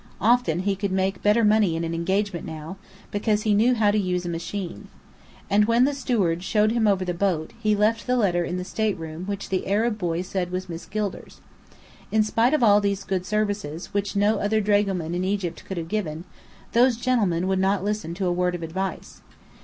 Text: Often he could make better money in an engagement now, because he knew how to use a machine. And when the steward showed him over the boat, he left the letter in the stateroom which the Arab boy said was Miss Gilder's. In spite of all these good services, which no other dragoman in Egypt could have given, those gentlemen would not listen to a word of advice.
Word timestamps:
Often 0.19 0.61
he 0.61 0.75
could 0.75 0.91
make 0.91 1.21
better 1.21 1.43
money 1.43 1.75
in 1.75 1.83
an 1.83 1.93
engagement 1.93 2.43
now, 2.43 2.77
because 3.11 3.43
he 3.43 3.53
knew 3.53 3.75
how 3.75 3.91
to 3.91 3.99
use 3.99 4.25
a 4.25 4.29
machine. 4.29 4.87
And 5.47 5.65
when 5.65 5.85
the 5.85 5.93
steward 5.93 6.41
showed 6.41 6.71
him 6.71 6.87
over 6.87 7.05
the 7.05 7.13
boat, 7.13 7.53
he 7.61 7.75
left 7.75 8.07
the 8.07 8.17
letter 8.17 8.43
in 8.43 8.57
the 8.57 8.63
stateroom 8.63 9.27
which 9.27 9.49
the 9.49 9.67
Arab 9.67 9.99
boy 9.99 10.23
said 10.23 10.49
was 10.49 10.67
Miss 10.67 10.87
Gilder's. 10.87 11.39
In 12.11 12.23
spite 12.23 12.55
of 12.55 12.63
all 12.63 12.81
these 12.81 13.03
good 13.03 13.27
services, 13.27 13.93
which 13.93 14.15
no 14.15 14.39
other 14.39 14.59
dragoman 14.59 15.13
in 15.13 15.23
Egypt 15.23 15.63
could 15.65 15.77
have 15.77 15.87
given, 15.87 16.23
those 16.71 16.97
gentlemen 16.97 17.47
would 17.47 17.59
not 17.59 17.83
listen 17.83 18.15
to 18.15 18.25
a 18.25 18.33
word 18.33 18.55
of 18.55 18.63
advice. 18.63 19.21